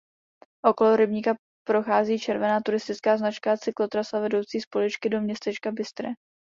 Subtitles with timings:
[0.65, 1.35] Okolo rybníka
[1.67, 6.09] prochází červená turistická značka a cyklotrasa vedoucí z Poličky do městečka Bystré.